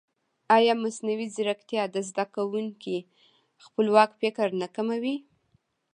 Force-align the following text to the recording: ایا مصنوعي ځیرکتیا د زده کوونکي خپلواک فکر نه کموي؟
ایا 0.55 0.73
مصنوعي 0.83 1.27
ځیرکتیا 1.35 1.83
د 1.91 1.95
زده 2.09 2.25
کوونکي 2.35 2.97
خپلواک 3.63 4.09
فکر 4.21 4.47
نه 4.61 4.67
کموي؟ 4.75 5.15